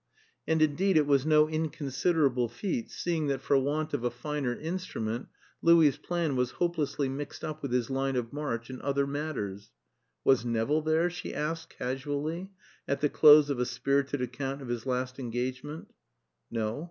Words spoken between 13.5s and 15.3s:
of a spirited account of his last